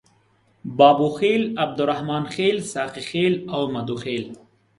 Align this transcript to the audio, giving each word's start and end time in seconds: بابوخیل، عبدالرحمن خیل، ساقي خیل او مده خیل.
بابوخیل، 0.77 1.43
عبدالرحمن 1.63 2.23
خیل، 2.33 2.57
ساقي 2.73 3.01
خیل 3.09 3.33
او 3.53 3.61
مده 3.73 3.95
خیل. 4.03 4.23